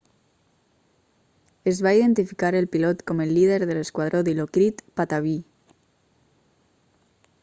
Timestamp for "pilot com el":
2.77-3.35